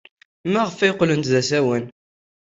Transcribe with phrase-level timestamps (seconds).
[0.51, 1.83] Maɣef ay qqlent d asawen?